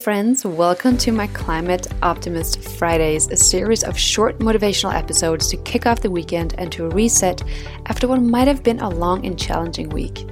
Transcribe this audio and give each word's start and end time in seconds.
Friends, 0.00 0.44
welcome 0.44 0.96
to 0.98 1.10
my 1.10 1.26
Climate 1.26 1.88
Optimist 2.04 2.62
Fridays, 2.62 3.26
a 3.32 3.36
series 3.36 3.82
of 3.82 3.98
short 3.98 4.38
motivational 4.38 4.94
episodes 4.94 5.48
to 5.48 5.56
kick 5.56 5.86
off 5.86 6.02
the 6.02 6.10
weekend 6.10 6.54
and 6.56 6.70
to 6.70 6.88
reset 6.90 7.42
after 7.86 8.06
what 8.06 8.22
might 8.22 8.46
have 8.46 8.62
been 8.62 8.78
a 8.78 8.88
long 8.88 9.26
and 9.26 9.36
challenging 9.36 9.88
week. 9.88 10.24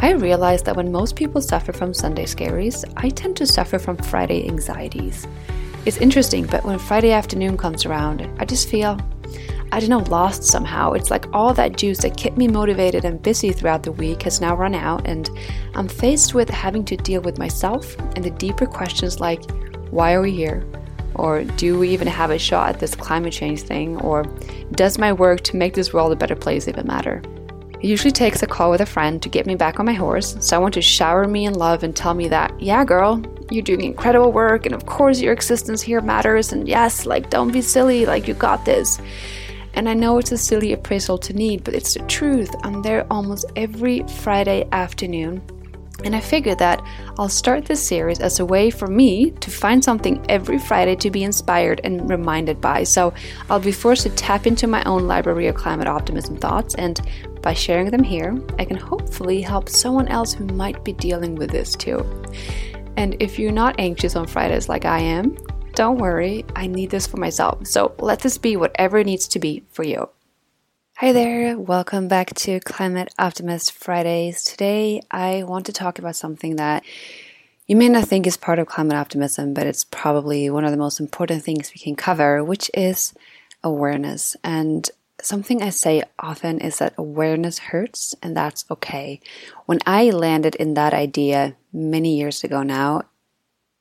I 0.00 0.10
realized 0.10 0.64
that 0.64 0.74
when 0.74 0.90
most 0.90 1.14
people 1.14 1.40
suffer 1.40 1.72
from 1.72 1.94
Sunday 1.94 2.24
scaries, 2.24 2.84
I 2.96 3.10
tend 3.10 3.36
to 3.36 3.46
suffer 3.46 3.78
from 3.78 3.96
Friday 3.96 4.48
anxieties. 4.48 5.28
It's 5.84 5.98
interesting, 5.98 6.44
but 6.44 6.64
when 6.64 6.80
Friday 6.80 7.12
afternoon 7.12 7.56
comes 7.56 7.86
around, 7.86 8.28
I 8.40 8.44
just 8.44 8.68
feel 8.68 8.98
I 9.72 9.80
don't 9.80 9.90
know, 9.90 9.98
lost 10.10 10.44
somehow. 10.44 10.92
It's 10.92 11.10
like 11.10 11.26
all 11.34 11.52
that 11.54 11.76
juice 11.76 11.98
that 11.98 12.16
kept 12.16 12.38
me 12.38 12.48
motivated 12.48 13.04
and 13.04 13.22
busy 13.22 13.52
throughout 13.52 13.82
the 13.82 13.92
week 13.92 14.22
has 14.22 14.40
now 14.40 14.56
run 14.56 14.74
out, 14.74 15.06
and 15.06 15.28
I'm 15.74 15.88
faced 15.88 16.34
with 16.34 16.48
having 16.48 16.84
to 16.86 16.96
deal 16.96 17.20
with 17.20 17.38
myself 17.38 17.98
and 18.14 18.24
the 18.24 18.30
deeper 18.30 18.66
questions 18.66 19.20
like, 19.20 19.42
why 19.90 20.14
are 20.14 20.22
we 20.22 20.32
here? 20.32 20.64
Or 21.14 21.44
do 21.44 21.78
we 21.78 21.88
even 21.90 22.08
have 22.08 22.30
a 22.30 22.38
shot 22.38 22.70
at 22.70 22.80
this 22.80 22.94
climate 22.94 23.32
change 23.32 23.62
thing? 23.62 24.00
Or 24.02 24.24
does 24.72 24.98
my 24.98 25.12
work 25.12 25.40
to 25.42 25.56
make 25.56 25.74
this 25.74 25.92
world 25.92 26.12
a 26.12 26.16
better 26.16 26.36
place 26.36 26.68
even 26.68 26.86
matter? 26.86 27.22
It 27.80 27.84
usually 27.84 28.12
takes 28.12 28.42
a 28.42 28.46
call 28.46 28.70
with 28.70 28.80
a 28.80 28.86
friend 28.86 29.22
to 29.22 29.28
get 29.28 29.46
me 29.46 29.54
back 29.54 29.78
on 29.78 29.86
my 29.86 29.92
horse, 29.92 30.36
someone 30.40 30.72
to 30.72 30.82
shower 30.82 31.26
me 31.26 31.44
in 31.44 31.54
love 31.54 31.82
and 31.82 31.94
tell 31.94 32.14
me 32.14 32.28
that, 32.28 32.58
yeah, 32.60 32.84
girl, 32.84 33.22
you're 33.50 33.62
doing 33.62 33.82
incredible 33.82 34.32
work, 34.32 34.66
and 34.66 34.74
of 34.74 34.86
course 34.86 35.20
your 35.20 35.32
existence 35.32 35.82
here 35.82 36.00
matters, 36.00 36.52
and 36.52 36.66
yes, 36.66 37.06
like, 37.06 37.30
don't 37.30 37.52
be 37.52 37.60
silly, 37.60 38.06
like, 38.06 38.26
you 38.26 38.34
got 38.34 38.64
this. 38.64 38.98
And 39.76 39.88
I 39.88 39.94
know 39.94 40.18
it's 40.18 40.32
a 40.32 40.38
silly 40.38 40.72
appraisal 40.72 41.18
to 41.18 41.34
need, 41.34 41.62
but 41.62 41.74
it's 41.74 41.94
the 41.94 42.00
truth. 42.06 42.54
I'm 42.64 42.82
there 42.82 43.06
almost 43.10 43.44
every 43.54 44.02
Friday 44.08 44.66
afternoon. 44.72 45.42
And 46.04 46.14
I 46.14 46.20
figured 46.20 46.58
that 46.58 46.82
I'll 47.18 47.28
start 47.28 47.64
this 47.64 47.86
series 47.86 48.20
as 48.20 48.38
a 48.38 48.44
way 48.44 48.70
for 48.70 48.86
me 48.86 49.30
to 49.30 49.50
find 49.50 49.82
something 49.82 50.24
every 50.28 50.58
Friday 50.58 50.94
to 50.96 51.10
be 51.10 51.24
inspired 51.24 51.80
and 51.84 52.08
reminded 52.08 52.60
by. 52.60 52.84
So 52.84 53.14
I'll 53.48 53.60
be 53.60 53.72
forced 53.72 54.02
to 54.02 54.10
tap 54.10 54.46
into 54.46 54.66
my 54.66 54.82
own 54.84 55.06
library 55.06 55.46
of 55.46 55.56
climate 55.56 55.88
optimism 55.88 56.36
thoughts, 56.36 56.74
and 56.74 57.00
by 57.42 57.54
sharing 57.54 57.90
them 57.90 58.02
here, 58.02 58.36
I 58.58 58.64
can 58.64 58.76
hopefully 58.76 59.40
help 59.40 59.68
someone 59.68 60.08
else 60.08 60.32
who 60.32 60.44
might 60.46 60.84
be 60.84 60.92
dealing 60.92 61.34
with 61.34 61.50
this 61.50 61.74
too. 61.74 62.04
And 62.96 63.16
if 63.20 63.38
you're 63.38 63.52
not 63.52 63.76
anxious 63.78 64.16
on 64.16 64.26
Fridays 64.26 64.68
like 64.68 64.84
I 64.84 64.98
am, 64.98 65.36
don't 65.76 65.98
worry, 65.98 66.42
I 66.56 66.68
need 66.68 66.88
this 66.88 67.06
for 67.06 67.18
myself. 67.18 67.66
So 67.66 67.94
let 67.98 68.20
this 68.20 68.38
be 68.38 68.56
whatever 68.56 68.96
it 68.96 69.04
needs 69.04 69.28
to 69.28 69.38
be 69.38 69.62
for 69.70 69.82
you. 69.82 70.08
Hi 70.96 71.12
there, 71.12 71.58
welcome 71.58 72.08
back 72.08 72.34
to 72.36 72.60
Climate 72.60 73.12
Optimist 73.18 73.72
Fridays. 73.72 74.42
Today 74.42 75.02
I 75.10 75.42
want 75.42 75.66
to 75.66 75.74
talk 75.74 75.98
about 75.98 76.16
something 76.16 76.56
that 76.56 76.82
you 77.66 77.76
may 77.76 77.90
not 77.90 78.08
think 78.08 78.26
is 78.26 78.38
part 78.38 78.58
of 78.58 78.66
climate 78.66 78.96
optimism, 78.96 79.52
but 79.52 79.66
it's 79.66 79.84
probably 79.84 80.48
one 80.48 80.64
of 80.64 80.70
the 80.70 80.78
most 80.78 80.98
important 80.98 81.42
things 81.42 81.70
we 81.74 81.78
can 81.78 81.94
cover, 81.94 82.42
which 82.42 82.70
is 82.72 83.12
awareness. 83.62 84.34
And 84.42 84.90
something 85.20 85.62
I 85.62 85.68
say 85.68 86.04
often 86.18 86.58
is 86.58 86.78
that 86.78 86.94
awareness 86.96 87.58
hurts, 87.58 88.14
and 88.22 88.34
that's 88.34 88.64
okay. 88.70 89.20
When 89.66 89.80
I 89.84 90.08
landed 90.08 90.54
in 90.54 90.72
that 90.72 90.94
idea 90.94 91.54
many 91.70 92.16
years 92.16 92.44
ago 92.44 92.62
now, 92.62 93.02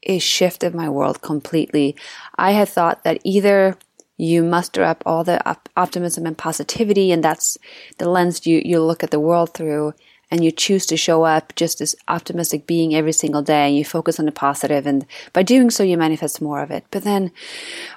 it 0.06 0.22
shifted 0.22 0.74
my 0.74 0.88
world 0.88 1.22
completely. 1.22 1.96
I 2.36 2.52
had 2.52 2.70
thought 2.70 3.04
that 3.04 3.20
either 3.24 3.78
you 4.18 4.44
muster 4.44 4.84
up 4.84 5.04
all 5.06 5.24
the 5.24 5.46
op- 5.50 5.68
optimism 5.76 6.26
and 6.26 6.38
positivity, 6.38 7.12
and 7.12 7.24
that's 7.24 7.58
the 7.98 8.10
lens 8.10 8.48
you, 8.48 8.62
you 8.64 8.82
look 8.82 9.04
at 9.04 9.12
the 9.12 9.20
world 9.20 9.54
through, 9.54 9.94
and 10.32 10.44
you 10.44 10.52
choose 10.52 10.86
to 10.88 10.98
show 10.98 11.24
up 11.24 11.54
just 11.56 11.82
as 11.82 11.96
optimistic 12.08 12.66
being 12.66 12.96
every 12.96 13.12
single 13.12 13.42
day, 13.42 13.68
and 13.68 13.76
you 13.76 13.84
focus 13.84 14.20
on 14.20 14.26
the 14.26 14.32
positive, 14.32 14.88
and 14.88 15.06
by 15.34 15.44
doing 15.44 15.70
so, 15.70 15.84
you 15.84 15.98
manifest 15.98 16.42
more 16.42 16.62
of 16.62 16.72
it. 16.72 16.86
But 16.92 17.04
then 17.04 17.32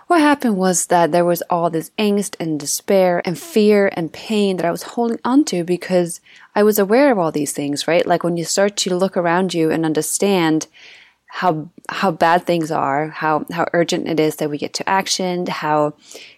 what 0.08 0.20
happened 0.20 0.56
was 0.56 0.86
that 0.86 1.12
there 1.12 1.24
was 1.24 1.42
all 1.50 1.70
this 1.70 1.90
angst 1.98 2.34
and 2.40 2.58
despair 2.58 3.22
and 3.24 3.38
fear 3.38 3.90
and 3.92 4.12
pain 4.12 4.56
that 4.56 4.66
I 4.66 4.72
was 4.72 4.82
holding 4.82 5.20
onto 5.24 5.62
because 5.62 6.20
I 6.54 6.62
was 6.64 6.78
aware 6.78 7.12
of 7.12 7.18
all 7.18 7.30
these 7.30 7.52
things, 7.52 7.86
right? 7.86 8.06
Like 8.06 8.24
when 8.24 8.36
you 8.36 8.44
start 8.44 8.76
to 8.78 8.96
look 8.96 9.16
around 9.16 9.54
you 9.54 9.70
and 9.70 9.84
understand 9.84 10.66
how 11.38 11.68
how 11.88 12.10
bad 12.10 12.44
things 12.44 12.72
are, 12.72 13.08
how 13.10 13.46
how 13.52 13.64
urgent 13.72 14.08
it 14.08 14.18
is 14.18 14.36
that 14.36 14.50
we 14.50 14.58
get 14.58 14.74
to 14.74 14.88
action, 14.88 15.46
how 15.46 15.94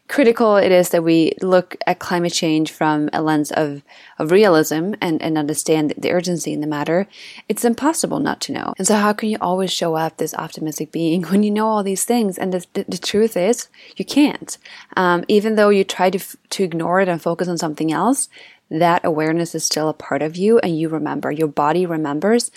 critical 0.09 0.57
it 0.57 0.71
is 0.73 0.91
that 0.91 1.03
we 1.03 1.33
look 1.41 1.77
at 1.87 2.01
climate 2.01 2.33
change 2.33 2.71
from 2.71 3.09
a 3.13 3.23
lens 3.23 3.51
of, 3.53 3.83
of 4.19 4.31
realism 4.31 4.93
and, 5.01 5.23
and 5.23 5.39
understand 5.39 5.95
the 5.97 6.11
urgency 6.11 6.53
in 6.53 6.61
the 6.61 6.67
matter, 6.67 7.07
it's 7.49 7.65
impossible 7.65 8.19
not 8.19 8.41
to 8.41 8.53
know. 8.53 8.75
And 8.77 8.87
so 8.87 8.97
how 8.97 9.13
can 9.13 9.29
you 9.29 9.39
always 9.41 9.73
show 9.73 9.95
up 9.95 10.17
this 10.17 10.35
optimistic 10.35 10.91
being 10.91 11.23
when 11.31 11.45
you 11.45 11.51
know 11.53 11.69
all 11.69 11.85
these 11.85 12.05
things? 12.05 12.37
And 12.37 12.53
the, 12.53 12.67
the, 12.73 12.85
the 12.89 12.99
truth 12.99 13.37
is, 13.37 13.69
you 13.97 14.05
can't. 14.05 14.59
Um, 14.97 15.25
even 15.29 15.55
though 15.55 15.69
you 15.69 15.85
try 15.85 16.11
to, 16.11 16.19
to 16.19 16.65
ignore 16.65 17.01
it 17.01 17.09
and 17.09 17.23
focus 17.23 17.47
on 17.47 17.57
something 17.57 17.93
else, 17.93 18.29
that 18.69 19.05
awareness 19.05 19.55
is 19.55 19.65
still 19.65 19.89
a 19.89 19.95
part 19.95 20.23
of 20.23 20.37
you 20.37 20.59
and 20.59 20.77
you 20.77 20.89
remember. 20.89 21.31
Your 21.31 21.49
body 21.49 21.87
remembers. 21.87 22.51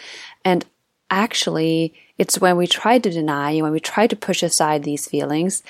And 0.43 0.65
actually, 1.11 1.93
it's 2.17 2.39
when 2.39 2.57
we 2.57 2.67
try 2.67 2.99
to 2.99 3.09
deny, 3.09 3.51
and 3.51 3.63
when 3.63 3.71
we 3.71 3.79
try 3.79 4.07
to 4.07 4.15
push 4.15 4.43
aside 4.43 4.83
these 4.83 5.07
feelings, 5.07 5.63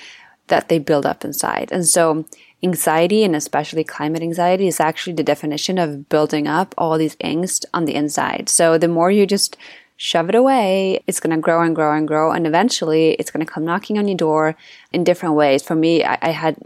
that 0.48 0.70
they 0.70 0.80
build 0.80 1.06
up 1.06 1.24
inside. 1.24 1.72
And 1.72 1.88
so, 1.88 2.26
anxiety, 2.62 3.24
and 3.24 3.36
especially 3.36 3.84
climate 3.84 4.22
anxiety, 4.22 4.68
is 4.68 4.80
actually 4.80 5.14
the 5.14 5.24
definition 5.24 5.78
of 5.78 6.10
building 6.10 6.48
up 6.48 6.76
all 6.78 6.98
these 6.98 7.16
angst 7.18 7.66
on 7.74 7.86
the 7.86 7.96
inside. 7.96 8.50
So, 8.50 8.78
the 8.78 8.88
more 8.88 9.10
you 9.10 9.26
just 9.26 9.58
shove 9.96 10.28
it 10.30 10.36
away, 10.36 11.02
it's 11.08 11.20
going 11.20 11.36
to 11.36 11.42
grow 11.42 11.62
and 11.62 11.76
grow 11.76 11.96
and 11.96 12.08
grow. 12.08 12.32
And 12.32 12.46
eventually, 12.46 13.12
it's 13.14 13.32
going 13.32 13.46
to 13.46 13.52
come 13.52 13.64
knocking 13.64 13.98
on 13.98 14.08
your 14.08 14.18
door 14.18 14.56
in 14.92 15.04
different 15.04 15.36
ways. 15.36 15.64
For 15.64 15.76
me, 15.76 16.04
I, 16.04 16.18
I 16.22 16.30
had 16.32 16.58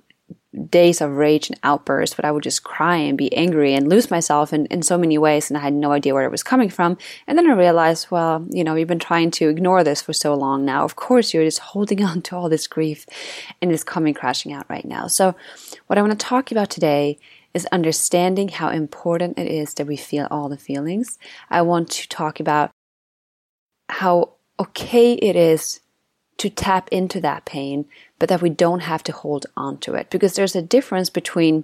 days 0.58 1.02
of 1.02 1.12
rage 1.12 1.50
and 1.50 1.60
outbursts, 1.64 2.16
but 2.16 2.26
I 2.26 2.32
would 2.32 2.44
just 2.44 2.64
cry 2.64 2.98
and 2.98 3.18
be 3.18 3.34
angry 3.36 3.74
and 3.74 3.90
lose 3.90 4.12
myself 4.12 4.54
in, 4.54 4.66
in 4.68 4.82
so 4.82 4.98
many 4.98 5.18
ways. 5.18 5.50
And 5.50 5.58
I 5.58 5.62
had 5.62 5.74
no 5.74 5.92
idea 5.92 6.14
where 6.14 6.26
it 6.26 6.32
was 6.32 6.44
coming 6.44 6.70
from. 6.70 6.98
And 7.28 7.38
then 7.38 7.50
I 7.50 7.54
realized, 7.54 8.12
well, 8.12 8.46
you 8.50 8.64
know, 8.64 8.76
you've 8.76 8.88
been 8.88 9.00
trying 9.00 9.32
to 9.32 9.50
ignore 9.50 9.84
this 9.84 10.02
for 10.02 10.14
so 10.14 10.34
long 10.34 10.66
now. 10.66 10.84
Of 10.84 10.96
course, 10.96 11.34
you're 11.34 11.44
just 11.44 11.60
holding 11.60 12.04
on 12.10 12.22
to 12.24 12.36
all 12.36 12.50
this 12.50 12.68
grief 12.68 13.06
and 13.62 13.72
it's 13.72 13.84
coming 13.84 14.14
crashing 14.14 14.54
out 14.54 14.66
right 14.70 14.86
now. 14.86 15.08
So, 15.08 15.36
what 15.88 15.98
I 15.98 16.02
want 16.02 16.20
to 16.20 16.26
talk 16.26 16.52
about 16.52 16.70
today 16.70 17.18
is 17.54 17.66
understanding 17.72 18.50
how 18.50 18.70
important 18.70 19.40
it 19.40 19.48
is 19.48 19.74
that 19.76 19.88
we 19.88 19.98
feel 19.98 20.28
all 20.30 20.50
the 20.50 20.58
feelings. 20.58 21.18
I 21.50 21.62
want 21.62 21.90
to 21.92 22.08
talk 22.08 22.40
about 22.40 22.72
how 23.90 24.34
okay 24.60 25.14
it 25.14 25.36
is 25.36 25.80
to 26.38 26.50
tap 26.50 26.90
into 26.92 27.20
that 27.22 27.46
pain, 27.46 27.86
but 28.20 28.30
that 28.30 28.42
we 28.42 28.50
don't 28.50 28.82
have 28.82 29.04
to 29.04 29.12
hold 29.12 29.46
on 29.56 29.78
to 29.80 29.94
it. 29.94 30.10
Because 30.10 30.36
there's 30.36 30.56
a 30.56 30.62
difference 30.62 31.10
between 31.10 31.64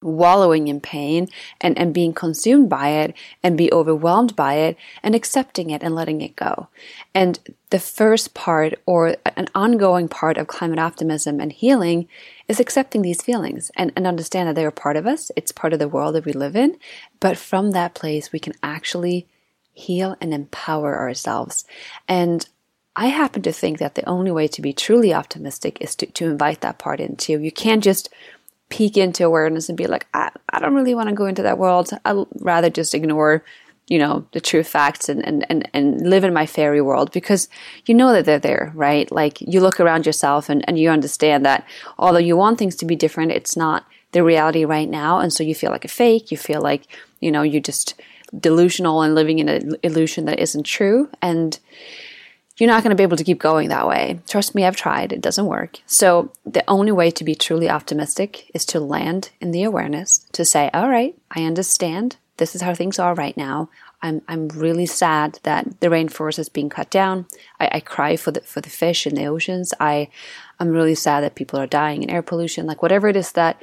wallowing 0.00 0.68
in 0.68 0.80
pain 0.80 1.28
and, 1.60 1.76
and 1.76 1.92
being 1.92 2.12
consumed 2.12 2.68
by 2.68 2.90
it 2.90 3.14
and 3.42 3.58
be 3.58 3.72
overwhelmed 3.72 4.36
by 4.36 4.54
it 4.54 4.76
and 5.02 5.14
accepting 5.14 5.70
it 5.70 5.82
and 5.82 5.94
letting 5.94 6.20
it 6.20 6.36
go. 6.36 6.68
And 7.14 7.38
the 7.70 7.80
first 7.80 8.32
part 8.32 8.74
or 8.86 9.16
an 9.36 9.48
ongoing 9.54 10.08
part 10.08 10.38
of 10.38 10.46
climate 10.46 10.78
optimism 10.78 11.40
and 11.40 11.52
healing 11.52 12.08
is 12.46 12.60
accepting 12.60 13.02
these 13.02 13.22
feelings 13.22 13.70
and, 13.76 13.92
and 13.96 14.06
understand 14.06 14.48
that 14.48 14.54
they're 14.54 14.68
a 14.68 14.72
part 14.72 14.96
of 14.96 15.06
us. 15.06 15.32
It's 15.34 15.52
part 15.52 15.72
of 15.72 15.80
the 15.80 15.88
world 15.88 16.14
that 16.14 16.24
we 16.24 16.32
live 16.32 16.54
in. 16.54 16.78
But 17.18 17.36
from 17.36 17.72
that 17.72 17.94
place, 17.94 18.30
we 18.30 18.38
can 18.38 18.54
actually 18.62 19.26
heal 19.72 20.16
and 20.20 20.32
empower 20.32 20.96
ourselves. 20.96 21.64
And 22.06 22.48
I 22.98 23.06
happen 23.06 23.42
to 23.42 23.52
think 23.52 23.78
that 23.78 23.94
the 23.94 24.04
only 24.08 24.32
way 24.32 24.48
to 24.48 24.60
be 24.60 24.72
truly 24.72 25.14
optimistic 25.14 25.78
is 25.80 25.94
to, 25.96 26.06
to 26.06 26.26
invite 26.26 26.62
that 26.62 26.80
part 26.80 26.98
into. 26.98 27.38
You 27.38 27.52
can't 27.52 27.82
just 27.82 28.08
peek 28.70 28.96
into 28.96 29.24
awareness 29.24 29.68
and 29.68 29.78
be 29.78 29.86
like, 29.86 30.08
I, 30.14 30.32
I 30.50 30.58
don't 30.58 30.74
really 30.74 30.96
want 30.96 31.08
to 31.08 31.14
go 31.14 31.26
into 31.26 31.44
that 31.44 31.58
world. 31.58 31.90
I'd 32.04 32.24
rather 32.40 32.70
just 32.70 32.94
ignore, 32.94 33.44
you 33.86 34.00
know, 34.00 34.26
the 34.32 34.40
true 34.40 34.64
facts 34.64 35.08
and, 35.08 35.24
and, 35.24 35.46
and, 35.48 35.70
and 35.72 36.10
live 36.10 36.24
in 36.24 36.34
my 36.34 36.44
fairy 36.44 36.80
world 36.80 37.12
because 37.12 37.48
you 37.86 37.94
know 37.94 38.12
that 38.12 38.24
they're 38.24 38.40
there, 38.40 38.72
right? 38.74 39.08
Like 39.12 39.40
you 39.42 39.60
look 39.60 39.78
around 39.78 40.04
yourself 40.04 40.48
and, 40.48 40.64
and 40.66 40.76
you 40.76 40.90
understand 40.90 41.46
that 41.46 41.64
although 42.00 42.18
you 42.18 42.36
want 42.36 42.58
things 42.58 42.74
to 42.76 42.84
be 42.84 42.96
different, 42.96 43.30
it's 43.30 43.56
not 43.56 43.86
the 44.10 44.24
reality 44.24 44.64
right 44.64 44.88
now. 44.88 45.20
And 45.20 45.32
so 45.32 45.44
you 45.44 45.54
feel 45.54 45.70
like 45.70 45.84
a 45.84 45.88
fake. 45.88 46.32
You 46.32 46.36
feel 46.36 46.60
like, 46.60 46.88
you 47.20 47.30
know, 47.30 47.42
you're 47.42 47.62
just 47.62 47.94
delusional 48.36 49.02
and 49.02 49.14
living 49.14 49.38
in 49.38 49.48
an 49.48 49.76
illusion 49.84 50.24
that 50.24 50.40
isn't 50.40 50.64
true. 50.64 51.08
And, 51.22 51.60
you're 52.58 52.68
not 52.68 52.82
going 52.82 52.90
to 52.90 52.96
be 52.96 53.04
able 53.04 53.16
to 53.16 53.24
keep 53.24 53.38
going 53.38 53.68
that 53.68 53.86
way. 53.86 54.20
Trust 54.28 54.54
me, 54.54 54.64
I've 54.64 54.76
tried. 54.76 55.12
It 55.12 55.20
doesn't 55.20 55.46
work. 55.46 55.78
So 55.86 56.32
the 56.44 56.68
only 56.68 56.92
way 56.92 57.10
to 57.12 57.24
be 57.24 57.34
truly 57.34 57.70
optimistic 57.70 58.50
is 58.52 58.66
to 58.66 58.80
land 58.80 59.30
in 59.40 59.52
the 59.52 59.62
awareness, 59.62 60.26
to 60.32 60.44
say, 60.44 60.68
all 60.74 60.88
right, 60.88 61.16
I 61.30 61.44
understand. 61.44 62.16
This 62.36 62.54
is 62.54 62.62
how 62.62 62.74
things 62.74 62.98
are 62.98 63.14
right 63.14 63.36
now. 63.36 63.68
I'm, 64.00 64.22
I'm 64.28 64.48
really 64.48 64.86
sad 64.86 65.40
that 65.42 65.80
the 65.80 65.88
rainforest 65.88 66.38
is 66.38 66.48
being 66.48 66.68
cut 66.68 66.90
down. 66.90 67.26
I, 67.58 67.68
I 67.72 67.80
cry 67.80 68.16
for 68.16 68.30
the, 68.30 68.40
for 68.40 68.60
the 68.60 68.70
fish 68.70 69.06
in 69.06 69.14
the 69.14 69.26
oceans. 69.26 69.74
I, 69.80 70.08
I'm 70.60 70.68
really 70.68 70.94
sad 70.94 71.22
that 71.22 71.34
people 71.34 71.58
are 71.58 71.66
dying 71.66 72.02
in 72.02 72.10
air 72.10 72.22
pollution. 72.22 72.66
Like 72.66 72.82
whatever 72.82 73.08
it 73.08 73.16
is 73.16 73.32
that 73.32 73.60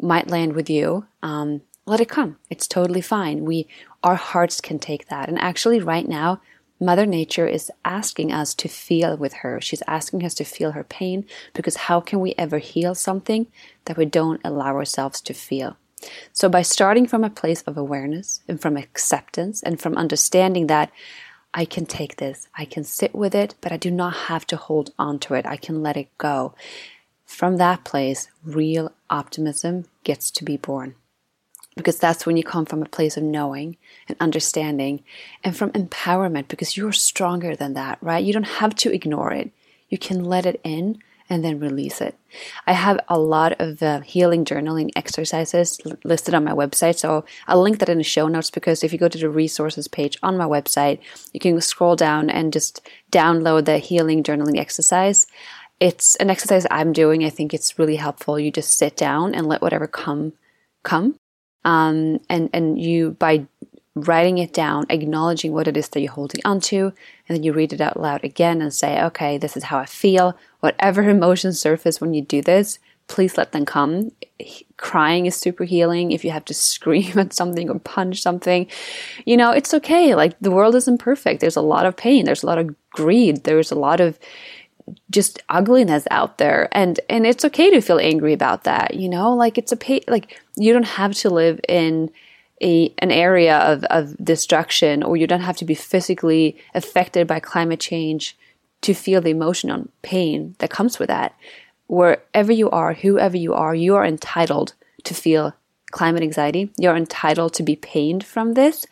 might 0.00 0.30
land 0.30 0.54
with 0.54 0.70
you, 0.70 1.06
um, 1.22 1.62
let 1.84 2.00
it 2.00 2.08
come. 2.08 2.36
It's 2.48 2.68
totally 2.68 3.00
fine. 3.00 3.44
We, 3.44 3.66
our 4.04 4.14
hearts 4.14 4.60
can 4.60 4.78
take 4.78 5.08
that. 5.08 5.28
And 5.28 5.38
actually 5.38 5.80
right 5.80 6.08
now, 6.08 6.40
Mother 6.82 7.06
Nature 7.06 7.46
is 7.46 7.70
asking 7.84 8.32
us 8.32 8.54
to 8.54 8.68
feel 8.68 9.16
with 9.16 9.34
her. 9.34 9.60
She's 9.60 9.84
asking 9.86 10.24
us 10.24 10.34
to 10.34 10.44
feel 10.44 10.72
her 10.72 10.82
pain 10.82 11.24
because 11.54 11.76
how 11.76 12.00
can 12.00 12.18
we 12.18 12.34
ever 12.36 12.58
heal 12.58 12.96
something 12.96 13.46
that 13.84 13.96
we 13.96 14.04
don't 14.04 14.40
allow 14.42 14.74
ourselves 14.74 15.20
to 15.22 15.32
feel? 15.32 15.76
So, 16.32 16.48
by 16.48 16.62
starting 16.62 17.06
from 17.06 17.22
a 17.22 17.30
place 17.30 17.62
of 17.62 17.76
awareness 17.76 18.40
and 18.48 18.60
from 18.60 18.76
acceptance 18.76 19.62
and 19.62 19.80
from 19.80 19.96
understanding 19.96 20.66
that 20.66 20.90
I 21.54 21.66
can 21.66 21.86
take 21.86 22.16
this, 22.16 22.48
I 22.56 22.64
can 22.64 22.82
sit 22.82 23.14
with 23.14 23.36
it, 23.36 23.54
but 23.60 23.70
I 23.70 23.76
do 23.76 23.92
not 23.92 24.14
have 24.26 24.44
to 24.48 24.56
hold 24.56 24.92
on 24.98 25.20
to 25.20 25.34
it, 25.34 25.46
I 25.46 25.58
can 25.58 25.84
let 25.84 25.96
it 25.96 26.08
go. 26.18 26.52
From 27.24 27.58
that 27.58 27.84
place, 27.84 28.28
real 28.44 28.90
optimism 29.08 29.84
gets 30.02 30.32
to 30.32 30.44
be 30.44 30.56
born. 30.56 30.96
Because 31.76 31.98
that's 31.98 32.26
when 32.26 32.36
you 32.36 32.42
come 32.42 32.66
from 32.66 32.82
a 32.82 32.88
place 32.88 33.16
of 33.16 33.22
knowing 33.22 33.76
and 34.06 34.16
understanding 34.20 35.02
and 35.42 35.56
from 35.56 35.70
empowerment 35.72 36.48
because 36.48 36.76
you're 36.76 36.92
stronger 36.92 37.56
than 37.56 37.72
that, 37.74 37.98
right? 38.02 38.22
You 38.22 38.32
don't 38.32 38.44
have 38.44 38.74
to 38.76 38.92
ignore 38.92 39.32
it. 39.32 39.50
You 39.88 39.96
can 39.98 40.24
let 40.24 40.44
it 40.44 40.60
in 40.64 40.98
and 41.32 41.42
then 41.42 41.58
release 41.58 42.02
it. 42.02 42.14
I 42.66 42.72
have 42.72 43.00
a 43.08 43.18
lot 43.18 43.58
of 43.58 43.82
uh, 43.82 44.00
healing 44.00 44.44
journaling 44.44 44.90
exercises 44.96 45.80
listed 46.04 46.34
on 46.34 46.44
my 46.44 46.52
website, 46.52 46.98
so 46.98 47.24
I'll 47.46 47.62
link 47.62 47.78
that 47.78 47.88
in 47.88 47.98
the 47.98 48.04
show 48.04 48.28
notes 48.28 48.50
because 48.50 48.84
if 48.84 48.92
you 48.92 48.98
go 48.98 49.08
to 49.08 49.18
the 49.18 49.30
resources 49.30 49.88
page 49.88 50.18
on 50.22 50.36
my 50.36 50.44
website, 50.44 50.98
you 51.32 51.40
can 51.40 51.58
scroll 51.62 51.96
down 51.96 52.28
and 52.28 52.52
just 52.52 52.86
download 53.10 53.64
the 53.64 53.78
healing 53.78 54.22
journaling 54.22 54.58
exercise. 54.58 55.26
It's 55.80 56.16
an 56.16 56.28
exercise 56.28 56.66
I'm 56.70 56.92
doing. 56.92 57.24
I 57.24 57.30
think 57.30 57.54
it's 57.54 57.78
really 57.78 57.96
helpful. 57.96 58.38
You 58.38 58.50
just 58.50 58.76
sit 58.76 58.96
down 58.96 59.34
and 59.34 59.46
let 59.46 59.62
whatever 59.62 59.86
come 59.86 60.34
come. 60.82 61.16
Um, 61.64 62.20
and 62.28 62.50
and 62.52 62.80
you 62.80 63.12
by 63.12 63.46
writing 63.94 64.38
it 64.38 64.52
down, 64.52 64.86
acknowledging 64.88 65.52
what 65.52 65.68
it 65.68 65.76
is 65.76 65.88
that 65.90 66.00
you're 66.00 66.12
holding 66.12 66.40
onto, 66.44 66.86
and 67.28 67.36
then 67.36 67.42
you 67.42 67.52
read 67.52 67.72
it 67.72 67.80
out 67.80 68.00
loud 68.00 68.24
again 68.24 68.62
and 68.62 68.72
say, 68.72 69.02
okay, 69.02 69.36
this 69.36 69.56
is 69.56 69.64
how 69.64 69.78
I 69.78 69.86
feel. 69.86 70.36
Whatever 70.60 71.02
emotions 71.08 71.58
surface 71.58 72.00
when 72.00 72.14
you 72.14 72.22
do 72.22 72.40
this, 72.42 72.78
please 73.08 73.36
let 73.36 73.52
them 73.52 73.66
come. 73.66 74.10
Crying 74.76 75.26
is 75.26 75.36
super 75.36 75.64
healing. 75.64 76.12
If 76.12 76.24
you 76.24 76.30
have 76.30 76.44
to 76.46 76.54
scream 76.72 77.18
at 77.18 77.32
something 77.32 77.68
or 77.68 77.78
punch 77.78 78.22
something, 78.22 78.66
you 79.26 79.36
know, 79.36 79.50
it's 79.50 79.74
okay. 79.74 80.14
Like 80.14 80.38
the 80.40 80.50
world 80.50 80.74
isn't 80.74 80.98
perfect. 80.98 81.40
There's 81.40 81.56
a 81.56 81.62
lot 81.62 81.86
of 81.86 81.96
pain. 81.96 82.24
There's 82.24 82.42
a 82.42 82.46
lot 82.46 82.58
of 82.58 82.74
greed. 82.90 83.44
There's 83.44 83.70
a 83.70 83.78
lot 83.78 84.00
of 84.00 84.18
just 85.10 85.42
ugliness 85.48 86.06
out 86.10 86.38
there 86.38 86.68
and 86.72 87.00
and 87.08 87.26
it's 87.26 87.44
okay 87.44 87.70
to 87.70 87.80
feel 87.80 87.98
angry 87.98 88.32
about 88.32 88.64
that 88.64 88.94
you 88.94 89.08
know 89.08 89.34
like 89.34 89.58
it's 89.58 89.72
a 89.72 89.76
pay 89.76 90.00
like 90.08 90.40
you 90.56 90.72
don't 90.72 90.84
have 90.84 91.12
to 91.12 91.30
live 91.30 91.60
in 91.68 92.10
a, 92.62 92.94
an 92.98 93.10
area 93.10 93.58
of, 93.58 93.84
of 93.84 94.16
destruction 94.24 95.02
or 95.02 95.16
you 95.16 95.26
don't 95.26 95.40
have 95.40 95.56
to 95.56 95.64
be 95.64 95.74
physically 95.74 96.56
affected 96.74 97.26
by 97.26 97.40
climate 97.40 97.80
change 97.80 98.36
to 98.82 98.94
feel 98.94 99.20
the 99.20 99.30
emotional 99.30 99.88
pain 100.02 100.54
that 100.58 100.70
comes 100.70 100.98
with 100.98 101.08
that. 101.08 101.34
Wherever 101.88 102.52
you 102.52 102.70
are, 102.70 102.94
whoever 102.94 103.36
you 103.36 103.52
are, 103.54 103.74
you 103.74 103.96
are 103.96 104.04
entitled 104.04 104.74
to 105.04 105.14
feel 105.14 105.54
climate 105.90 106.22
anxiety. 106.22 106.72
You're 106.78 106.96
entitled 106.96 107.54
to 107.54 107.62
be 107.62 107.76
pained 107.76 108.24
from 108.24 108.54
this. 108.54 108.86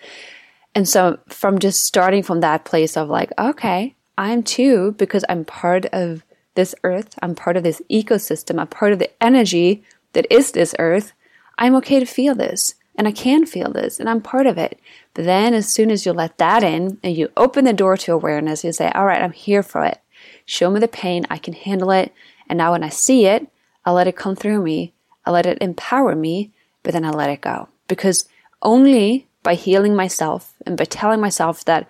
And 0.75 0.89
so, 0.89 1.19
from 1.29 1.59
just 1.59 1.85
starting 1.85 2.23
from 2.23 2.41
that 2.41 2.65
place 2.65 2.97
of 2.97 3.09
like, 3.09 3.33
okay, 3.39 3.97
I'm 4.21 4.43
too, 4.43 4.93
because 4.99 5.25
I'm 5.31 5.47
part 5.47 5.87
of 5.87 6.25
this 6.55 6.75
earth, 6.85 7.19
I'm 7.23 7.35
part 7.35 7.57
of 7.57 7.63
this 7.63 7.81
ecosystem, 7.91 8.61
I'm 8.61 8.67
part 8.67 8.93
of 8.93 8.99
the 8.99 9.11
energy 9.23 9.83
that 10.13 10.27
is 10.31 10.53
this 10.53 10.75
earth, 10.79 11.15
I'm 11.57 11.75
okay 11.77 11.99
to 12.01 12.05
feel 12.05 12.35
this 12.35 12.75
and 12.97 13.09
I 13.09 13.13
can 13.13 13.47
feel 13.47 13.73
this 13.73 13.99
and 13.99 14.11
I'm 14.11 14.21
part 14.21 14.47
of 14.47 14.59
it. 14.59 14.79
But 15.15 15.25
then 15.25 15.55
as 15.55 15.73
soon 15.73 15.91
as 15.91 16.05
you 16.05 16.13
let 16.13 16.37
that 16.37 16.63
in 16.63 16.99
and 17.03 17.17
you 17.17 17.31
open 17.35 17.65
the 17.65 17.73
door 17.73 17.97
to 17.97 18.13
awareness, 18.13 18.63
you 18.63 18.73
say, 18.73 18.91
all 18.95 19.07
right, 19.07 19.23
I'm 19.23 19.33
here 19.33 19.63
for 19.63 19.87
it. 19.87 19.99
Show 20.45 20.71
me 20.71 20.81
the 20.81 20.89
pain. 20.89 21.25
I 21.31 21.39
can 21.39 21.55
handle 21.55 21.91
it. 21.91 22.13
And 22.47 22.59
now 22.59 22.73
when 22.73 22.85
I 22.85 22.91
see 22.91 23.25
it, 23.25 23.49
I 23.87 23.93
let 23.93 24.07
it 24.07 24.17
come 24.17 24.37
through 24.37 24.63
me. 24.63 24.93
I 25.25 25.31
let 25.31 25.47
it 25.47 25.57
empower 25.63 26.15
me, 26.15 26.53
but 26.83 26.93
then 26.93 27.07
I 27.07 27.11
let 27.11 27.31
it 27.31 27.41
go. 27.41 27.71
Because 27.89 28.29
only 28.61 29.29
by 29.43 29.55
healing 29.55 29.97
myself 29.97 30.53
and 30.67 30.77
by 30.77 30.85
telling 30.85 31.23
myself 31.23 31.65
that 31.65 31.89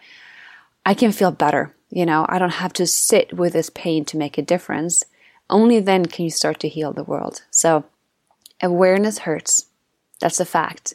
I 0.86 0.94
can 0.94 1.10
feel 1.10 1.32
better, 1.32 1.74
you 1.90 2.06
know, 2.06 2.24
I 2.28 2.38
don't 2.38 2.50
have 2.50 2.72
to 2.74 2.86
sit 2.86 3.36
with 3.36 3.52
this 3.52 3.70
pain 3.70 4.04
to 4.06 4.16
make 4.16 4.38
a 4.38 4.42
difference. 4.42 5.04
Only 5.48 5.80
then 5.80 6.06
can 6.06 6.24
you 6.24 6.30
start 6.30 6.60
to 6.60 6.68
heal 6.68 6.92
the 6.92 7.04
world. 7.04 7.42
So 7.50 7.84
awareness 8.62 9.18
hurts. 9.18 9.66
That's 10.20 10.40
a 10.40 10.44
fact. 10.44 10.94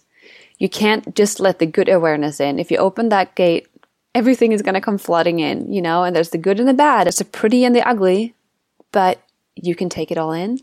You 0.58 0.70
can't 0.70 1.16
just 1.16 1.40
let 1.40 1.60
the 1.60 1.66
good 1.66 1.90
awareness 1.90 2.40
in. 2.40 2.60
If 2.60 2.72
you 2.72 2.78
open 2.78 3.10
that 3.10 3.36
gate, 3.36 3.68
everything 4.14 4.54
is 4.54 4.62
going 4.62 4.76
to 4.76 4.82
come 4.82 4.98
flooding 4.98 5.40
in, 5.40 5.72
you 5.72 5.82
know, 5.82 6.04
and 6.04 6.16
there's 6.16 6.30
the 6.30 6.38
good 6.38 6.60
and 6.60 6.70
the 6.70 6.74
bad. 6.74 7.06
There's 7.06 7.18
the 7.18 7.26
pretty 7.26 7.66
and 7.66 7.76
the 7.76 7.86
ugly, 7.88 8.34
but 8.94 9.22
you 9.56 9.76
can 9.76 9.90
take 9.90 10.12
it 10.12 10.18
all 10.18 10.32
in. 10.32 10.60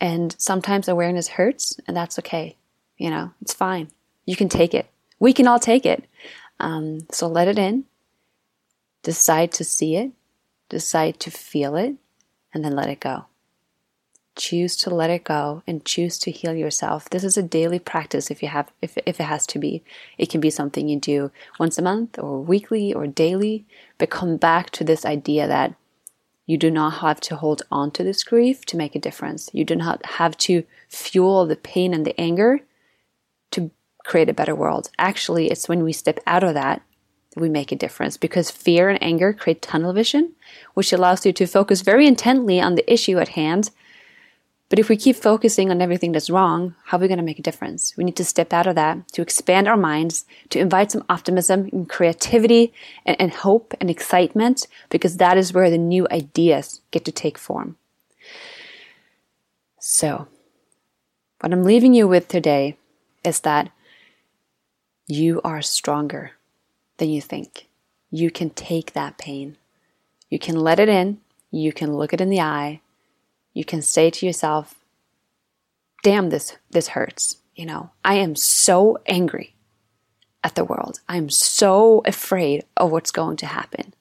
And 0.00 0.34
sometimes 0.38 0.88
awareness 0.88 1.28
hurts, 1.28 1.78
and 1.86 1.96
that's 1.96 2.18
okay. 2.20 2.56
You 2.98 3.10
know, 3.10 3.32
it's 3.40 3.54
fine. 3.54 3.88
You 4.26 4.36
can 4.36 4.48
take 4.48 4.74
it. 4.74 4.86
We 5.18 5.32
can 5.32 5.46
all 5.46 5.58
take 5.58 5.86
it. 5.86 6.04
Um, 6.60 7.06
so 7.10 7.26
let 7.26 7.48
it 7.48 7.58
in. 7.58 7.84
Decide 9.02 9.52
to 9.52 9.64
see 9.64 9.96
it. 9.96 10.12
Decide 10.68 11.20
to 11.20 11.30
feel 11.30 11.76
it, 11.76 11.96
and 12.54 12.64
then 12.64 12.74
let 12.74 12.88
it 12.88 13.00
go. 13.00 13.26
Choose 14.34 14.74
to 14.76 14.88
let 14.88 15.10
it 15.10 15.24
go 15.24 15.62
and 15.66 15.84
choose 15.84 16.18
to 16.20 16.30
heal 16.30 16.54
yourself. 16.54 17.10
This 17.10 17.22
is 17.22 17.36
a 17.36 17.42
daily 17.42 17.78
practice 17.78 18.30
if 18.30 18.42
you 18.42 18.48
have 18.48 18.72
if, 18.80 18.96
if 19.04 19.20
it 19.20 19.24
has 19.24 19.46
to 19.48 19.58
be. 19.58 19.84
It 20.16 20.30
can 20.30 20.40
be 20.40 20.48
something 20.48 20.88
you 20.88 20.98
do 20.98 21.30
once 21.60 21.76
a 21.76 21.82
month 21.82 22.18
or 22.18 22.40
weekly 22.40 22.94
or 22.94 23.06
daily 23.06 23.66
but 23.98 24.08
come 24.08 24.38
back 24.38 24.70
to 24.70 24.84
this 24.84 25.04
idea 25.04 25.46
that 25.46 25.74
you 26.46 26.56
do 26.56 26.70
not 26.70 27.00
have 27.00 27.20
to 27.20 27.36
hold 27.36 27.62
on 27.70 27.90
to 27.90 28.02
this 28.02 28.24
grief 28.24 28.64
to 28.66 28.76
make 28.78 28.96
a 28.96 28.98
difference. 28.98 29.50
You 29.52 29.66
do 29.66 29.76
not 29.76 30.04
have 30.06 30.38
to 30.38 30.64
fuel 30.88 31.44
the 31.44 31.56
pain 31.56 31.92
and 31.92 32.06
the 32.06 32.18
anger 32.18 32.60
to 33.50 33.70
create 34.04 34.30
a 34.30 34.34
better 34.34 34.54
world. 34.54 34.90
Actually 34.98 35.50
it's 35.50 35.68
when 35.68 35.84
we 35.84 35.92
step 35.92 36.18
out 36.26 36.42
of 36.42 36.54
that 36.54 36.80
we 37.36 37.48
make 37.48 37.72
a 37.72 37.76
difference 37.76 38.16
because 38.16 38.50
fear 38.50 38.88
and 38.88 39.02
anger 39.02 39.32
create 39.32 39.62
tunnel 39.62 39.92
vision 39.92 40.32
which 40.74 40.92
allows 40.92 41.24
you 41.24 41.32
to 41.32 41.46
focus 41.46 41.80
very 41.80 42.06
intently 42.06 42.60
on 42.60 42.74
the 42.74 42.92
issue 42.92 43.18
at 43.18 43.28
hand 43.28 43.70
but 44.72 44.78
if 44.78 44.88
we 44.88 44.96
keep 44.96 45.16
focusing 45.16 45.70
on 45.70 45.82
everything 45.82 46.12
that's 46.12 46.30
wrong, 46.30 46.74
how 46.84 46.96
are 46.96 47.00
we 47.00 47.06
going 47.06 47.18
to 47.18 47.22
make 47.22 47.38
a 47.38 47.42
difference? 47.42 47.94
We 47.94 48.04
need 48.04 48.16
to 48.16 48.24
step 48.24 48.54
out 48.54 48.66
of 48.66 48.74
that 48.74 49.06
to 49.12 49.20
expand 49.20 49.68
our 49.68 49.76
minds, 49.76 50.24
to 50.48 50.58
invite 50.58 50.90
some 50.90 51.04
optimism 51.10 51.68
and 51.72 51.86
creativity 51.86 52.72
and, 53.04 53.14
and 53.20 53.34
hope 53.34 53.74
and 53.82 53.90
excitement, 53.90 54.66
because 54.88 55.18
that 55.18 55.36
is 55.36 55.52
where 55.52 55.68
the 55.68 55.76
new 55.76 56.08
ideas 56.10 56.80
get 56.90 57.04
to 57.04 57.12
take 57.12 57.36
form. 57.36 57.76
So, 59.78 60.26
what 61.40 61.52
I'm 61.52 61.64
leaving 61.64 61.92
you 61.92 62.08
with 62.08 62.28
today 62.28 62.78
is 63.22 63.40
that 63.40 63.70
you 65.06 65.42
are 65.44 65.60
stronger 65.60 66.30
than 67.02 67.10
you 67.10 67.20
think. 67.20 67.68
You 68.10 68.30
can 68.30 68.50
take 68.50 68.92
that 68.92 69.18
pain. 69.18 69.56
You 70.30 70.38
can 70.38 70.56
let 70.56 70.78
it 70.78 70.88
in. 70.88 71.20
You 71.50 71.72
can 71.72 71.96
look 71.96 72.12
it 72.12 72.20
in 72.20 72.30
the 72.30 72.40
eye 72.40 72.80
you 73.54 73.64
can 73.64 73.82
say 73.82 74.10
to 74.10 74.26
yourself, 74.26 74.74
damn, 76.02 76.30
this, 76.30 76.56
this 76.70 76.88
hurts. 76.88 77.36
You 77.54 77.66
know, 77.66 77.90
I 78.04 78.14
am 78.14 78.34
so 78.34 78.98
angry 79.06 79.54
at 80.42 80.54
the 80.54 80.64
world. 80.64 81.00
I'm 81.08 81.28
so 81.28 82.02
afraid 82.06 82.64
of 82.76 82.90
what's 82.90 83.10
going 83.10 83.36
to 83.38 83.46
happen. 83.46 83.94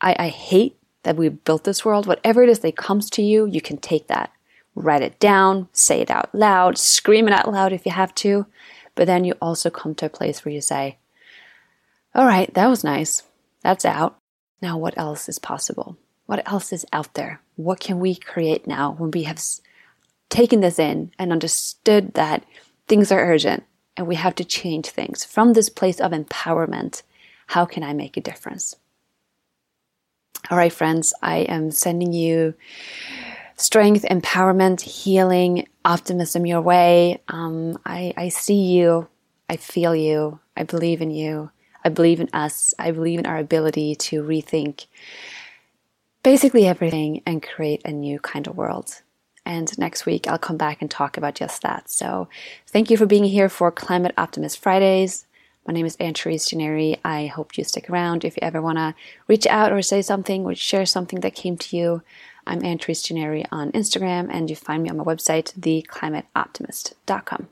I, 0.00 0.16
I 0.18 0.28
hate 0.28 0.78
that 1.02 1.16
we 1.16 1.28
built 1.28 1.64
this 1.64 1.84
world. 1.84 2.06
Whatever 2.06 2.42
it 2.42 2.48
is 2.48 2.60
that 2.60 2.76
comes 2.76 3.10
to 3.10 3.22
you, 3.22 3.46
you 3.46 3.60
can 3.60 3.76
take 3.76 4.06
that, 4.08 4.32
write 4.74 5.02
it 5.02 5.18
down, 5.20 5.68
say 5.72 6.00
it 6.00 6.10
out 6.10 6.34
loud, 6.34 6.78
scream 6.78 7.28
it 7.28 7.34
out 7.34 7.52
loud 7.52 7.72
if 7.72 7.84
you 7.84 7.92
have 7.92 8.14
to. 8.16 8.46
But 8.94 9.06
then 9.06 9.24
you 9.24 9.34
also 9.42 9.68
come 9.70 9.94
to 9.96 10.06
a 10.06 10.10
place 10.10 10.44
where 10.44 10.54
you 10.54 10.60
say, 10.60 10.98
all 12.14 12.26
right, 12.26 12.52
that 12.54 12.66
was 12.66 12.84
nice. 12.84 13.22
That's 13.62 13.84
out. 13.84 14.16
Now, 14.62 14.76
what 14.76 14.98
else 14.98 15.28
is 15.28 15.38
possible? 15.38 15.96
What 16.26 16.46
else 16.50 16.72
is 16.72 16.86
out 16.92 17.14
there? 17.14 17.40
What 17.56 17.80
can 17.80 17.98
we 17.98 18.14
create 18.14 18.66
now 18.66 18.92
when 18.92 19.10
we 19.10 19.24
have 19.24 19.42
taken 20.28 20.60
this 20.60 20.78
in 20.78 21.12
and 21.18 21.32
understood 21.32 22.14
that 22.14 22.44
things 22.88 23.12
are 23.12 23.20
urgent 23.20 23.64
and 23.96 24.06
we 24.06 24.16
have 24.16 24.34
to 24.36 24.44
change 24.44 24.88
things 24.88 25.24
from 25.24 25.52
this 25.52 25.68
place 25.68 26.00
of 26.00 26.12
empowerment? 26.12 27.02
How 27.48 27.64
can 27.64 27.82
I 27.82 27.92
make 27.92 28.16
a 28.16 28.20
difference? 28.20 28.76
All 30.50 30.58
right, 30.58 30.72
friends, 30.72 31.12
I 31.22 31.38
am 31.38 31.70
sending 31.70 32.12
you 32.12 32.54
strength, 33.56 34.04
empowerment, 34.10 34.80
healing, 34.80 35.68
optimism 35.84 36.46
your 36.46 36.60
way. 36.60 37.20
Um, 37.28 37.78
I, 37.84 38.12
I 38.16 38.28
see 38.30 38.72
you. 38.72 39.08
I 39.48 39.56
feel 39.56 39.94
you. 39.94 40.40
I 40.56 40.62
believe 40.62 41.02
in 41.02 41.10
you. 41.10 41.50
I 41.84 41.88
believe 41.88 42.20
in 42.20 42.28
us. 42.32 42.74
I 42.78 42.90
believe 42.90 43.18
in 43.18 43.26
our 43.26 43.38
ability 43.38 43.94
to 43.96 44.22
rethink 44.22 44.86
basically 46.22 46.66
everything 46.66 47.22
and 47.26 47.42
create 47.42 47.82
a 47.84 47.92
new 47.92 48.18
kind 48.20 48.46
of 48.46 48.56
world. 48.56 49.02
And 49.46 49.76
next 49.78 50.04
week, 50.04 50.26
I'll 50.26 50.38
come 50.38 50.58
back 50.58 50.80
and 50.80 50.90
talk 50.90 51.16
about 51.16 51.34
just 51.34 51.62
that. 51.62 51.88
So, 51.88 52.28
thank 52.66 52.90
you 52.90 52.96
for 52.96 53.06
being 53.06 53.24
here 53.24 53.48
for 53.48 53.72
Climate 53.72 54.14
Optimist 54.18 54.58
Fridays. 54.58 55.26
My 55.66 55.74
name 55.74 55.86
is 55.86 55.96
Anne-Therese 55.96 56.48
Gennari. 56.48 56.98
I 57.04 57.26
hope 57.26 57.56
you 57.56 57.64
stick 57.64 57.88
around. 57.88 58.24
If 58.24 58.36
you 58.36 58.40
ever 58.42 58.60
want 58.60 58.78
to 58.78 58.94
reach 59.28 59.46
out 59.46 59.72
or 59.72 59.82
say 59.82 60.02
something 60.02 60.44
or 60.44 60.54
share 60.54 60.86
something 60.86 61.20
that 61.20 61.34
came 61.34 61.56
to 61.56 61.76
you, 61.76 62.02
I'm 62.46 62.64
Anne-Therese 62.64 63.02
Gennari 63.02 63.46
on 63.50 63.72
Instagram, 63.72 64.28
and 64.30 64.50
you 64.50 64.56
find 64.56 64.82
me 64.82 64.90
on 64.90 64.96
my 64.96 65.04
website, 65.04 65.58
theclimateoptimist.com. 65.58 67.48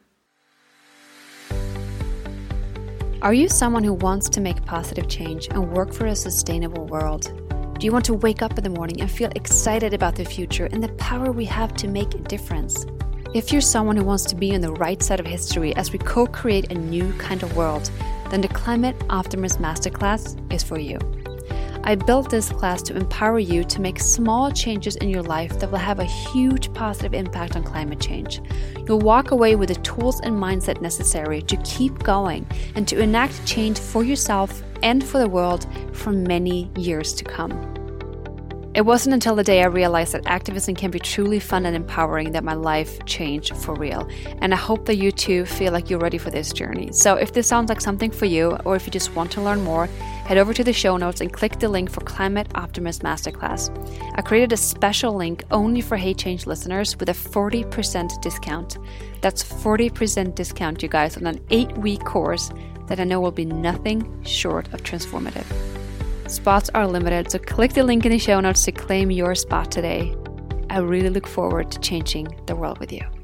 Are 3.20 3.34
you 3.34 3.48
someone 3.48 3.82
who 3.82 3.94
wants 3.94 4.28
to 4.28 4.40
make 4.40 4.64
positive 4.64 5.08
change 5.08 5.48
and 5.50 5.72
work 5.72 5.92
for 5.92 6.06
a 6.06 6.14
sustainable 6.14 6.86
world? 6.86 7.32
Do 7.76 7.84
you 7.84 7.90
want 7.90 8.04
to 8.04 8.14
wake 8.14 8.42
up 8.42 8.56
in 8.56 8.62
the 8.62 8.70
morning 8.70 9.00
and 9.00 9.10
feel 9.10 9.32
excited 9.34 9.92
about 9.92 10.14
the 10.14 10.24
future 10.24 10.66
and 10.66 10.80
the 10.80 10.92
power 10.92 11.32
we 11.32 11.44
have 11.46 11.74
to 11.78 11.88
make 11.88 12.14
a 12.14 12.18
difference? 12.18 12.86
If 13.34 13.50
you're 13.50 13.60
someone 13.60 13.96
who 13.96 14.04
wants 14.04 14.24
to 14.26 14.36
be 14.36 14.54
on 14.54 14.60
the 14.60 14.72
right 14.72 15.02
side 15.02 15.18
of 15.18 15.26
history 15.26 15.74
as 15.74 15.92
we 15.92 15.98
co 15.98 16.28
create 16.28 16.70
a 16.70 16.78
new 16.78 17.12
kind 17.14 17.42
of 17.42 17.56
world, 17.56 17.90
then 18.30 18.40
the 18.40 18.48
Climate 18.48 18.94
Optimist 19.10 19.58
Masterclass 19.58 20.38
is 20.52 20.62
for 20.62 20.78
you. 20.78 21.00
I 21.84 21.94
built 21.94 22.30
this 22.30 22.50
class 22.50 22.82
to 22.82 22.96
empower 22.96 23.38
you 23.38 23.64
to 23.64 23.80
make 23.80 23.98
small 23.98 24.50
changes 24.50 24.96
in 24.96 25.08
your 25.08 25.22
life 25.22 25.58
that 25.58 25.70
will 25.70 25.78
have 25.78 26.00
a 26.00 26.04
huge 26.04 26.72
positive 26.74 27.14
impact 27.14 27.56
on 27.56 27.62
climate 27.62 28.00
change. 28.00 28.40
You'll 28.86 28.98
walk 28.98 29.30
away 29.30 29.56
with 29.56 29.68
the 29.68 29.76
tools 29.76 30.20
and 30.20 30.34
mindset 30.34 30.80
necessary 30.80 31.42
to 31.42 31.56
keep 31.58 31.98
going 32.02 32.46
and 32.74 32.86
to 32.88 32.98
enact 33.00 33.46
change 33.46 33.78
for 33.78 34.04
yourself 34.04 34.62
and 34.82 35.02
for 35.02 35.18
the 35.18 35.28
world 35.28 35.66
for 35.92 36.12
many 36.12 36.70
years 36.76 37.12
to 37.14 37.24
come. 37.24 37.74
It 38.74 38.82
wasn't 38.82 39.14
until 39.14 39.34
the 39.34 39.42
day 39.42 39.62
I 39.62 39.66
realized 39.66 40.12
that 40.12 40.26
activism 40.26 40.76
can 40.76 40.92
be 40.92 41.00
truly 41.00 41.40
fun 41.40 41.66
and 41.66 41.74
empowering 41.74 42.30
that 42.30 42.44
my 42.44 42.54
life 42.54 43.04
changed 43.06 43.56
for 43.56 43.74
real. 43.74 44.08
And 44.40 44.52
I 44.52 44.56
hope 44.56 44.84
that 44.84 44.96
you 44.96 45.10
too 45.10 45.46
feel 45.46 45.72
like 45.72 45.90
you're 45.90 45.98
ready 45.98 46.18
for 46.18 46.30
this 46.30 46.52
journey. 46.52 46.92
So 46.92 47.16
if 47.16 47.32
this 47.32 47.48
sounds 47.48 47.70
like 47.70 47.80
something 47.80 48.12
for 48.12 48.26
you, 48.26 48.56
or 48.64 48.76
if 48.76 48.86
you 48.86 48.92
just 48.92 49.16
want 49.16 49.32
to 49.32 49.40
learn 49.40 49.62
more, 49.62 49.88
head 50.28 50.36
over 50.36 50.52
to 50.52 50.62
the 50.62 50.74
show 50.74 50.98
notes 50.98 51.22
and 51.22 51.32
click 51.32 51.58
the 51.58 51.66
link 51.66 51.90
for 51.90 52.02
Climate 52.02 52.48
Optimist 52.54 53.00
Masterclass. 53.00 53.70
I 54.14 54.20
created 54.20 54.52
a 54.52 54.58
special 54.58 55.14
link 55.14 55.42
only 55.50 55.80
for 55.80 55.96
Hey 55.96 56.12
Change 56.12 56.46
listeners 56.46 56.94
with 56.98 57.08
a 57.08 57.12
40% 57.12 58.20
discount. 58.20 58.76
That's 59.22 59.42
40% 59.42 60.34
discount, 60.34 60.82
you 60.82 60.90
guys, 60.90 61.16
on 61.16 61.26
an 61.26 61.42
eight 61.48 61.72
week 61.78 62.04
course 62.04 62.50
that 62.88 63.00
I 63.00 63.04
know 63.04 63.20
will 63.20 63.30
be 63.30 63.46
nothing 63.46 64.22
short 64.22 64.70
of 64.74 64.82
transformative. 64.82 65.46
Spots 66.30 66.68
are 66.74 66.86
limited, 66.86 67.30
so 67.30 67.38
click 67.38 67.72
the 67.72 67.82
link 67.82 68.04
in 68.04 68.12
the 68.12 68.18
show 68.18 68.38
notes 68.38 68.66
to 68.66 68.72
claim 68.72 69.10
your 69.10 69.34
spot 69.34 69.70
today. 69.70 70.14
I 70.68 70.80
really 70.80 71.08
look 71.08 71.26
forward 71.26 71.70
to 71.70 71.80
changing 71.80 72.28
the 72.44 72.54
world 72.54 72.80
with 72.80 72.92
you. 72.92 73.17